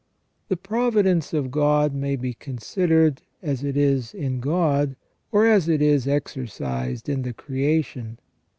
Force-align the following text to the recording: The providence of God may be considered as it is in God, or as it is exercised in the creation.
The 0.49 0.57
providence 0.57 1.31
of 1.31 1.51
God 1.51 1.93
may 1.93 2.15
be 2.15 2.33
considered 2.33 3.21
as 3.43 3.63
it 3.63 3.77
is 3.77 4.15
in 4.15 4.39
God, 4.39 4.95
or 5.31 5.45
as 5.45 5.69
it 5.69 5.79
is 5.79 6.07
exercised 6.07 7.07
in 7.07 7.21
the 7.21 7.33
creation. 7.33 8.17